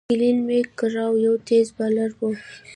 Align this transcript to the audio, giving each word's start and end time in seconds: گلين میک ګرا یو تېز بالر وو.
گلين 0.11 0.37
میک 0.47 0.67
ګرا 0.79 1.05
یو 1.25 1.35
تېز 1.47 1.67
بالر 1.77 2.11
وو. 2.17 2.29